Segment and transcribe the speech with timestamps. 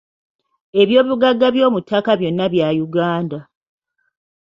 [0.81, 3.39] Ebyobugagga byomuttakka byonna bya Uganda.